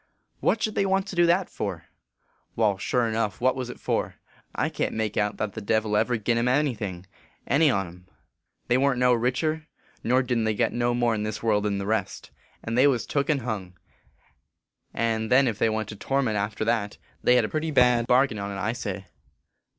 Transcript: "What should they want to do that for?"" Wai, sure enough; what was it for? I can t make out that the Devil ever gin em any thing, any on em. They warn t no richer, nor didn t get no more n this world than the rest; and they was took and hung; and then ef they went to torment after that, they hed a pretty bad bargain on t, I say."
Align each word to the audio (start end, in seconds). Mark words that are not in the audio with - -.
"What 0.39 0.59
should 0.63 0.73
they 0.73 0.87
want 0.87 1.05
to 1.09 1.15
do 1.15 1.27
that 1.27 1.47
for?"" 1.47 1.85
Wai, 2.55 2.75
sure 2.79 3.07
enough; 3.07 3.39
what 3.39 3.55
was 3.55 3.69
it 3.69 3.79
for? 3.79 4.15
I 4.55 4.67
can 4.67 4.89
t 4.89 4.95
make 4.95 5.15
out 5.15 5.37
that 5.37 5.53
the 5.53 5.61
Devil 5.61 5.95
ever 5.95 6.17
gin 6.17 6.39
em 6.39 6.47
any 6.47 6.73
thing, 6.73 7.05
any 7.45 7.69
on 7.69 7.85
em. 7.85 8.07
They 8.67 8.79
warn 8.79 8.95
t 8.97 8.99
no 8.99 9.13
richer, 9.13 9.67
nor 10.03 10.23
didn 10.23 10.43
t 10.43 10.55
get 10.55 10.73
no 10.73 10.95
more 10.95 11.13
n 11.13 11.21
this 11.21 11.43
world 11.43 11.65
than 11.65 11.77
the 11.77 11.85
rest; 11.85 12.31
and 12.63 12.75
they 12.75 12.87
was 12.87 13.05
took 13.05 13.29
and 13.29 13.41
hung; 13.41 13.77
and 14.91 15.31
then 15.31 15.47
ef 15.47 15.59
they 15.59 15.69
went 15.69 15.87
to 15.89 15.95
torment 15.95 16.35
after 16.35 16.65
that, 16.65 16.97
they 17.21 17.35
hed 17.35 17.45
a 17.45 17.49
pretty 17.49 17.69
bad 17.69 18.07
bargain 18.07 18.39
on 18.39 18.49
t, 18.49 18.57
I 18.57 18.73
say." 18.73 19.05